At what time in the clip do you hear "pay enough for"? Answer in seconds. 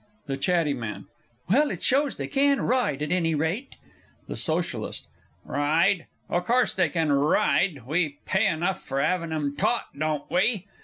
8.25-8.99